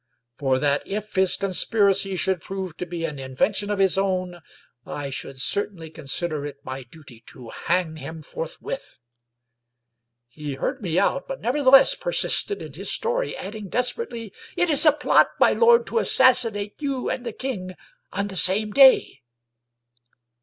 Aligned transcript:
For 0.35 0.57
that 0.57 0.81
if 0.87 1.13
his 1.13 1.35
conspiracy 1.35 2.15
should 2.15 2.41
prove 2.41 2.75
to 2.77 2.87
be 2.87 3.05
an 3.05 3.19
invention 3.19 3.69
of 3.69 3.77
his 3.77 3.99
own, 3.99 4.41
I 4.83 5.11
should 5.11 5.39
certainly 5.39 5.91
consider 5.91 6.43
it 6.43 6.57
my 6.65 6.81
duty 6.81 7.21
to 7.27 7.49
hang 7.51 7.97
him 7.97 8.23
forthwith. 8.23 8.97
He 10.27 10.55
heard 10.55 10.81
me 10.81 10.97
out, 10.97 11.27
but 11.27 11.39
nevertheless 11.39 11.93
persisted 11.93 12.63
in 12.63 12.73
his 12.73 12.91
story, 12.91 13.37
adding 13.37 13.69
desperately," 13.69 14.33
It 14.57 14.71
is 14.71 14.87
a 14.87 14.91
plot, 14.91 15.29
my 15.39 15.51
lord, 15.53 15.85
to 15.85 15.99
assassinate 15.99 16.81
you 16.81 17.07
and 17.07 17.23
the 17.23 17.31
king 17.31 17.75
on 18.11 18.25
the 18.25 18.35
same 18.35 18.71
day." 18.71 19.21